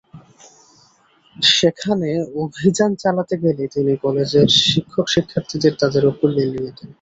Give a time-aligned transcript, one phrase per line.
[1.51, 2.09] সেখানে
[2.43, 6.87] অভিযান চালাতে গেলে তিনি কলেজের শিক্ষক-শিক্ষার্থীদের তাদের ওপর লেলিয়ে দেন।